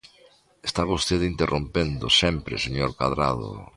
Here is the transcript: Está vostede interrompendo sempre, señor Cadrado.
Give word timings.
Está 0.67 0.81
vostede 0.93 1.29
interrompendo 1.33 2.05
sempre, 2.21 2.61
señor 2.65 2.89
Cadrado. 2.99 3.51